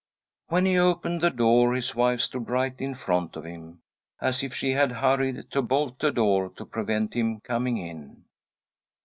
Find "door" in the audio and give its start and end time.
1.29-1.75, 6.11-6.49